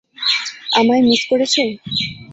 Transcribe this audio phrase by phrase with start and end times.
[0.79, 1.63] আমায় মিস করেছো?